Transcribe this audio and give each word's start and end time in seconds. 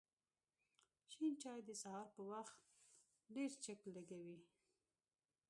شین 1.09 1.33
چای 1.41 1.59
د 1.65 1.69
سهار 1.81 2.07
په 2.15 2.21
وخت 2.31 2.57
ډېر 3.35 3.51
چک 3.63 3.79
لږوی 3.93 4.39